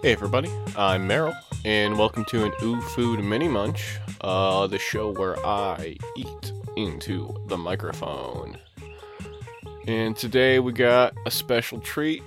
Hey 0.00 0.12
everybody, 0.12 0.48
I'm 0.76 1.08
Merrill, 1.08 1.34
and 1.64 1.98
welcome 1.98 2.24
to 2.26 2.44
an 2.44 2.52
Ooh 2.62 2.80
Food 2.80 3.18
Mini 3.24 3.48
Munch, 3.48 3.98
uh, 4.20 4.68
the 4.68 4.78
show 4.78 5.12
where 5.12 5.44
I 5.44 5.96
eat 6.16 6.52
into 6.76 7.34
the 7.48 7.58
microphone. 7.58 8.58
And 9.88 10.16
today 10.16 10.60
we 10.60 10.72
got 10.72 11.14
a 11.26 11.32
special 11.32 11.80
treat, 11.80 12.22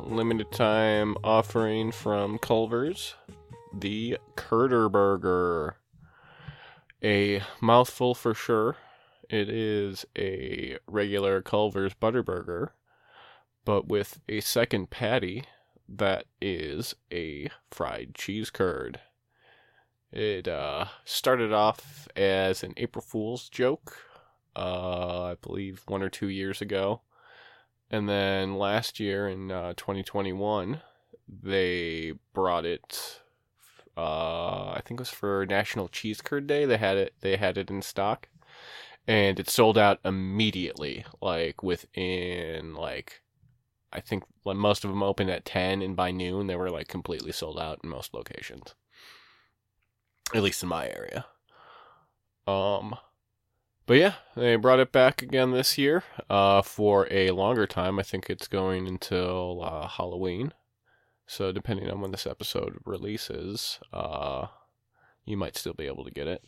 limited 0.00 0.52
time 0.52 1.16
offering 1.24 1.92
from 1.92 2.36
Culver's, 2.36 3.14
the 3.72 4.18
Curder 4.36 4.90
Burger. 4.90 5.76
A 7.02 7.40
mouthful 7.62 8.14
for 8.14 8.34
sure. 8.34 8.76
It 9.30 9.48
is 9.48 10.04
a 10.18 10.76
regular 10.86 11.40
Culver's 11.40 11.94
Butter 11.94 12.22
Burger, 12.22 12.74
but 13.64 13.88
with 13.88 14.20
a 14.28 14.40
second 14.40 14.90
patty 14.90 15.44
that 15.88 16.26
is 16.40 16.94
a 17.12 17.50
fried 17.70 18.14
cheese 18.14 18.50
curd. 18.50 19.00
It 20.12 20.46
uh, 20.46 20.86
started 21.04 21.52
off 21.52 22.08
as 22.16 22.62
an 22.62 22.74
April 22.76 23.04
Fool's 23.04 23.48
joke, 23.48 23.98
uh, 24.54 25.24
I 25.24 25.36
believe 25.42 25.82
one 25.86 26.02
or 26.02 26.08
two 26.08 26.28
years 26.28 26.60
ago. 26.60 27.00
And 27.90 28.08
then 28.08 28.56
last 28.56 29.00
year 29.00 29.28
in 29.28 29.50
uh, 29.50 29.74
2021, 29.76 30.80
they 31.28 32.12
brought 32.32 32.64
it. 32.64 33.20
Uh, 33.96 34.70
I 34.70 34.82
think 34.84 34.98
it 34.98 35.02
was 35.02 35.10
for 35.10 35.46
National 35.46 35.88
Cheese 35.88 36.20
Curd 36.20 36.46
Day. 36.46 36.64
They 36.64 36.76
had 36.76 36.96
it. 36.96 37.14
They 37.20 37.36
had 37.36 37.58
it 37.58 37.70
in 37.70 37.82
stock, 37.82 38.28
and 39.06 39.38
it 39.38 39.50
sold 39.50 39.76
out 39.76 40.00
immediately. 40.04 41.04
Like 41.20 41.62
within 41.62 42.74
like 42.74 43.22
I 43.94 44.00
think 44.00 44.24
most 44.44 44.84
of 44.84 44.90
them 44.90 45.02
opened 45.02 45.30
at 45.30 45.44
10 45.44 45.82
and 45.82 45.96
by 45.96 46.10
noon 46.10 46.46
they 46.46 46.56
were 46.56 46.70
like 46.70 46.88
completely 46.88 47.32
sold 47.32 47.58
out 47.58 47.80
in 47.82 47.90
most 47.90 48.12
locations. 48.12 48.74
At 50.34 50.42
least 50.42 50.62
in 50.62 50.68
my 50.68 50.88
area. 50.88 51.26
Um 52.46 52.96
but 53.86 53.98
yeah, 53.98 54.14
they 54.34 54.56
brought 54.56 54.80
it 54.80 54.92
back 54.92 55.20
again 55.20 55.50
this 55.50 55.76
year 55.76 56.04
uh, 56.30 56.62
for 56.62 57.06
a 57.10 57.32
longer 57.32 57.66
time. 57.66 57.98
I 57.98 58.02
think 58.02 58.30
it's 58.30 58.48
going 58.48 58.88
until 58.88 59.62
uh, 59.62 59.86
Halloween. 59.86 60.54
So 61.26 61.52
depending 61.52 61.90
on 61.90 62.00
when 62.00 62.10
this 62.10 62.26
episode 62.26 62.78
releases, 62.86 63.80
uh, 63.92 64.46
you 65.26 65.36
might 65.36 65.56
still 65.56 65.74
be 65.74 65.86
able 65.86 66.04
to 66.04 66.10
get 66.10 66.26
it. 66.26 66.42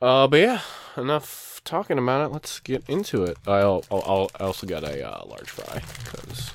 Uh, 0.00 0.26
but 0.26 0.40
yeah, 0.40 0.60
enough 0.96 1.60
talking 1.64 1.98
about 1.98 2.24
it. 2.26 2.32
Let's 2.32 2.58
get 2.60 2.88
into 2.88 3.24
it. 3.24 3.36
I'll, 3.46 3.84
I'll, 3.90 4.30
I 4.38 4.44
also 4.44 4.66
got 4.66 4.82
a 4.82 5.06
uh, 5.06 5.26
large 5.26 5.50
fry 5.50 5.82
because 6.04 6.50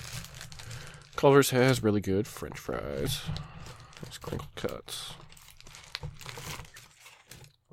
Culver's 1.16 1.52
has 1.52 1.84
really 1.84 2.02
good 2.02 2.28
French 2.28 2.58
fries. 2.58 3.22
Nice 4.04 4.18
crinkle 4.18 4.48
cuts. 4.56 5.14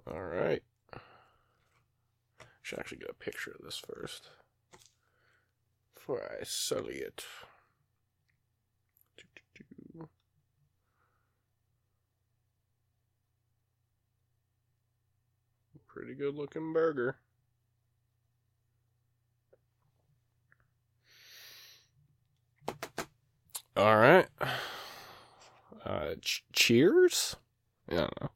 All 0.06 0.22
right. 0.22 0.62
Should 2.60 2.78
actually 2.78 2.98
get 2.98 3.10
a 3.10 3.14
picture 3.14 3.52
of 3.58 3.64
this 3.64 3.78
first 3.78 4.28
before 5.94 6.22
I 6.22 6.44
sully 6.44 6.96
it. 6.96 7.24
Pretty 15.92 16.14
good 16.14 16.34
looking 16.34 16.72
burger. 16.72 17.16
All 23.76 23.96
right. 23.96 24.26
Uh, 25.84 26.14
ch- 26.20 26.44
cheers? 26.52 27.36
Yeah, 27.90 27.96
I 27.98 28.00
don't 28.00 28.22
know. 28.22 28.30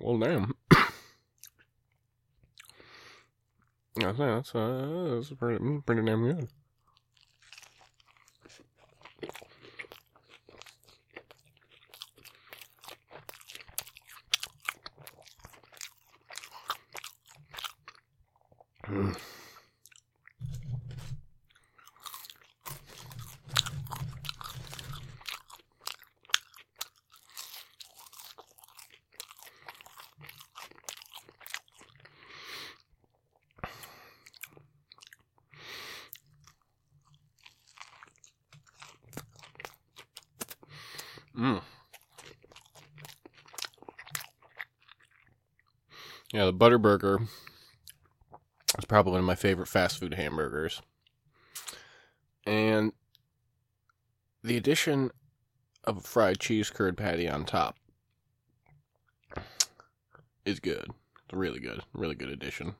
Well, 0.00 0.18
damn. 0.18 0.51
Think 4.12 4.18
that's, 4.18 4.54
uh, 4.54 5.14
that's 5.14 5.30
pretty, 5.30 5.80
pretty 5.86 6.02
damn 6.02 6.22
good. 6.22 6.48
Mm. 18.88 19.14
Mm. 19.14 19.31
Yeah, 46.32 46.46
the 46.46 46.52
butter 46.52 46.78
burger 46.78 47.20
is 48.78 48.86
probably 48.86 49.12
one 49.12 49.20
of 49.20 49.26
my 49.26 49.34
favorite 49.34 49.68
fast 49.68 49.98
food 49.98 50.14
hamburgers. 50.14 50.80
And 52.46 52.92
the 54.42 54.56
addition 54.56 55.10
of 55.84 55.98
a 55.98 56.00
fried 56.00 56.40
cheese 56.40 56.70
curd 56.70 56.96
patty 56.96 57.28
on 57.28 57.44
top 57.44 57.76
is 60.44 60.58
good. 60.58 60.86
It's 61.24 61.34
really 61.34 61.60
good. 61.60 61.82
Really 61.92 62.14
good 62.14 62.30
addition. 62.30 62.74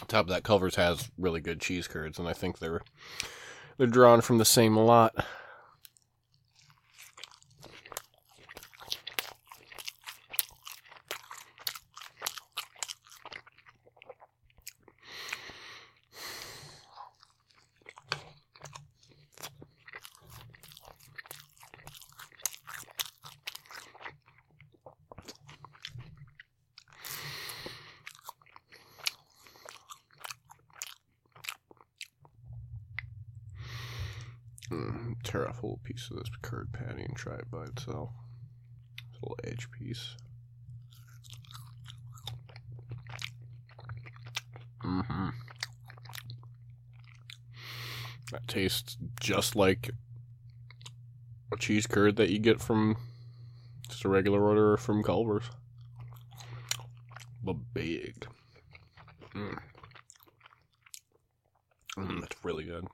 On 0.00 0.06
top 0.06 0.26
of 0.26 0.28
that, 0.28 0.44
Culver's 0.44 0.76
has 0.76 1.10
really 1.18 1.40
good 1.40 1.60
cheese 1.60 1.88
curds, 1.88 2.20
and 2.20 2.28
I 2.28 2.32
think 2.32 2.58
they're 2.60 2.82
they're 3.76 3.88
drawn 3.88 4.20
from 4.20 4.38
the 4.38 4.44
same 4.44 4.76
lot. 4.76 5.14
Mm, 34.70 35.14
tear 35.22 35.48
off 35.48 35.62
a 35.62 35.66
little 35.66 35.80
piece 35.82 36.10
of 36.10 36.18
this 36.18 36.30
curd 36.42 36.72
patty 36.72 37.02
and 37.02 37.16
try 37.16 37.34
it 37.34 37.50
by 37.50 37.64
itself. 37.64 38.10
It's 39.08 39.18
a 39.22 39.28
little 39.28 39.38
edge 39.44 39.70
piece. 39.70 40.14
Mm-hmm. 44.84 45.28
That 48.30 48.46
tastes 48.46 48.98
just 49.20 49.56
like 49.56 49.90
a 51.50 51.56
cheese 51.56 51.86
curd 51.86 52.16
that 52.16 52.28
you 52.28 52.38
get 52.38 52.60
from 52.60 52.96
just 53.88 54.04
a 54.04 54.08
regular 54.08 54.42
order 54.42 54.76
from 54.76 55.02
Culver's. 55.02 55.50
But 57.42 57.56
big. 57.72 58.26
Mm. 59.34 59.58
Mm, 61.96 62.20
that's 62.20 62.44
really 62.44 62.64
good. 62.64 62.86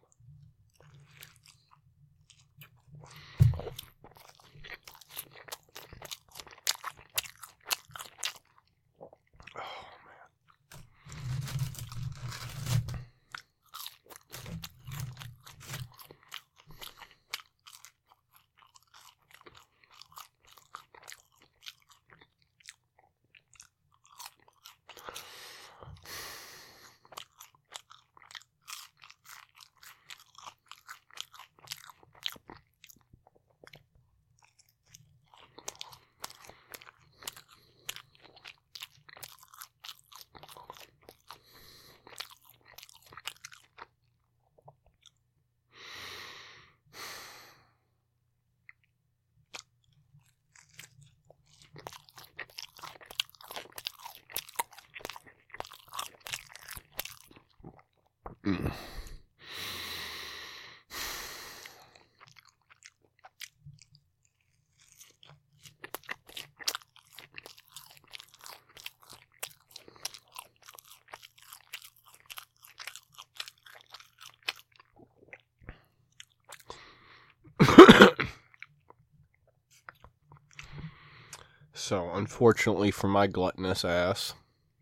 So, 81.87 82.09
unfortunately 82.15 82.91
for 82.91 83.09
my 83.09 83.27
gluttonous 83.27 83.85
ass, 83.85 84.33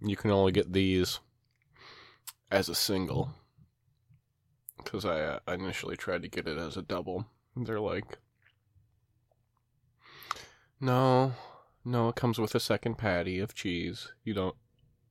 you 0.01 0.15
can 0.15 0.31
only 0.31 0.53
get 0.53 0.73
these 0.73 1.19
as 2.49 2.69
a 2.69 2.77
single. 2.77 3.31
Because 4.77 5.05
I, 5.05 5.21
uh, 5.21 5.39
initially 5.49 5.97
tried 5.97 6.23
to 6.23 6.29
get 6.29 6.47
it 6.47 6.59
as 6.59 6.77
a 6.77 6.83
double. 6.83 7.27
They're 7.57 7.81
like, 7.81 8.19
no, 10.81 11.35
no, 11.85 12.11
it 12.11 12.15
comes 12.15 12.39
with 12.39 12.55
a 12.55 12.61
second 12.61 12.99
patty 12.99 13.41
of 13.41 13.53
cheese. 13.53 14.13
You 14.23 14.35
don't, 14.35 14.57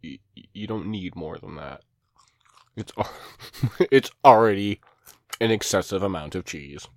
you, 0.02 0.20
you 0.54 0.68
don't 0.68 0.88
need 0.88 1.18
more 1.18 1.40
than 1.40 1.58
that. 1.58 1.82
It's, 2.78 2.94
it's 3.92 4.12
already 4.24 4.80
an 5.42 5.52
excessive 5.52 6.04
amount 6.04 6.36
of 6.36 6.46
cheese. 6.46 6.88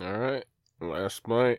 All 0.00 0.16
right, 0.16 0.44
last 0.80 1.24
bite. 1.24 1.58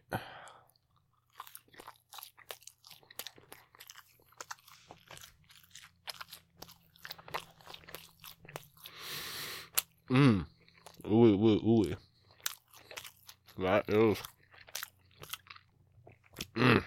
Mmm. 10.10 10.46
Ooh, 11.06 11.12
ooh, 11.12 11.70
ooh. 11.70 11.96
That 13.58 13.90
is. 13.90 14.18
Mmm. 16.56 16.84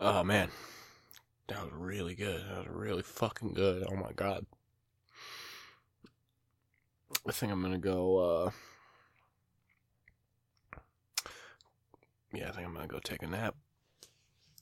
Oh 0.00 0.24
man. 0.24 0.50
That 1.46 1.62
was 1.62 1.72
really 1.74 2.16
good. 2.16 2.42
That 2.48 2.58
was 2.58 2.68
really 2.68 3.02
fucking 3.02 3.54
good. 3.54 3.86
Oh 3.88 3.94
my 3.94 4.10
god. 4.16 4.46
I 7.26 7.32
think 7.32 7.52
I'm 7.52 7.62
gonna 7.62 7.78
go. 7.78 8.18
Uh, 8.18 8.50
yeah, 12.32 12.48
I 12.48 12.52
think 12.52 12.66
I'm 12.66 12.74
gonna 12.74 12.86
go 12.86 12.98
take 12.98 13.22
a 13.22 13.26
nap. 13.26 13.56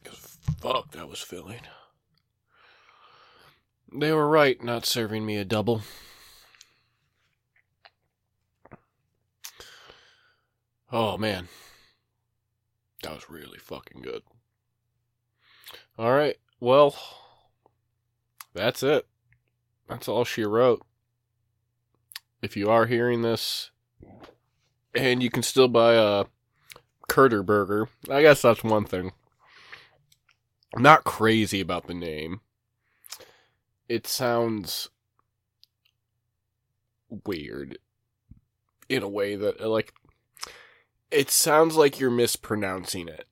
Cause 0.05 0.39
fuck, 0.61 0.93
that 0.93 1.09
was 1.09 1.21
filling. 1.21 1.61
They 3.93 4.13
were 4.13 4.29
right 4.29 4.63
not 4.63 4.85
serving 4.85 5.25
me 5.25 5.37
a 5.37 5.45
double. 5.45 5.83
Oh 10.91 11.17
man, 11.17 11.49
that 13.03 13.15
was 13.15 13.31
really 13.31 13.59
fucking 13.59 14.03
good. 14.03 14.23
All 15.97 16.13
right, 16.13 16.37
well, 16.61 16.97
that's 18.53 18.83
it. 18.83 19.07
That's 19.89 20.09
all 20.09 20.25
she 20.25 20.45
wrote 20.45 20.85
if 22.43 22.57
you 22.57 22.71
are 22.71 22.87
hearing 22.87 23.23
this 23.23 23.71
and 24.95 25.23
you 25.23 25.31
can 25.31 25.43
still 25.43 25.69
buy 25.69 25.95
a 25.95 26.25
Curder 27.09 27.43
burger, 27.43 27.89
I 28.11 28.21
guess 28.23 28.43
that's 28.43 28.63
one 28.63 28.85
thing. 28.85 29.13
I'm 30.75 30.83
not 30.83 31.05
crazy 31.05 31.61
about 31.61 31.87
the 31.87 31.95
name. 31.95 32.41
It 33.89 34.07
sounds 34.07 34.91
weird 37.25 37.79
in 38.89 39.03
a 39.03 39.09
way 39.09 39.35
that 39.37 39.61
like 39.61 39.95
it 41.11 41.31
sounds 41.31 41.77
like 41.77 41.99
you're 41.99 42.11
mispronouncing 42.11 43.09
it. 43.09 43.27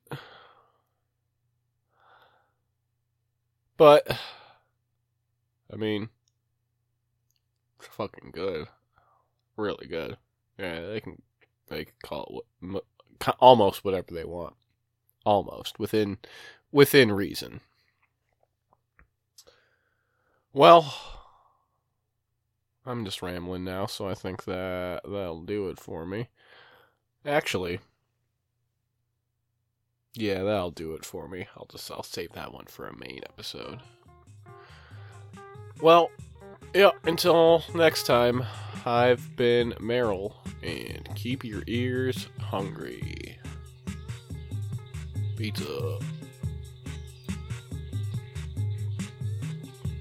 But 3.77 4.17
I 5.71 5.75
mean 5.75 6.09
it's 7.77 7.87
fucking 7.87 8.31
good 8.31 8.67
really 9.57 9.87
good. 9.87 10.17
Yeah, 10.57 10.81
they 10.81 11.01
can 11.01 11.21
they 11.67 11.85
can 11.85 11.93
call 12.03 12.43
it 12.61 12.65
what, 12.65 12.85
almost 13.39 13.83
whatever 13.83 14.13
they 14.13 14.23
want, 14.23 14.55
almost 15.25 15.79
within 15.79 16.17
within 16.71 17.11
reason. 17.11 17.61
Well, 20.53 20.93
I'm 22.85 23.05
just 23.05 23.21
rambling 23.21 23.63
now, 23.63 23.85
so 23.85 24.07
I 24.07 24.13
think 24.13 24.45
that 24.45 25.01
that'll 25.03 25.43
do 25.43 25.69
it 25.69 25.79
for 25.79 26.05
me. 26.05 26.29
Actually, 27.25 27.79
yeah, 30.13 30.41
that'll 30.43 30.71
do 30.71 30.93
it 30.93 31.05
for 31.05 31.27
me. 31.27 31.47
I'll 31.55 31.67
just 31.69 31.91
I'll 31.91 32.03
save 32.03 32.31
that 32.33 32.53
one 32.53 32.65
for 32.65 32.87
a 32.87 32.97
main 32.97 33.21
episode. 33.25 33.81
Well, 35.81 36.09
yeah, 36.73 36.91
until 37.05 37.63
next 37.73 38.03
time. 38.03 38.43
I've 38.85 39.35
been 39.35 39.73
Meryl, 39.73 40.35
and 40.63 41.09
keep 41.13 41.43
your 41.43 41.61
ears 41.67 42.29
hungry. 42.39 43.37
Pizza. 45.35 45.99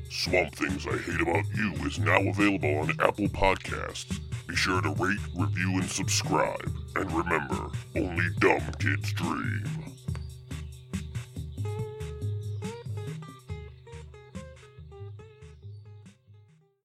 Swamp 0.09 0.55
Things 0.55 0.87
I 0.87 0.97
Hate 0.99 1.21
About 1.21 1.45
You 1.57 1.73
is 1.85 1.99
now 1.99 2.21
available 2.21 2.79
on 2.79 2.91
Apple 3.01 3.29
Podcasts. 3.29 4.21
Be 4.47 4.55
sure 4.55 4.81
to 4.81 4.91
rate, 4.91 5.19
review, 5.37 5.81
and 5.81 5.91
subscribe. 5.91 6.73
And 6.95 7.11
remember, 7.13 7.71
only 7.97 8.27
dumb 8.39 8.73
kids 8.79 9.13
dream. 9.13 9.86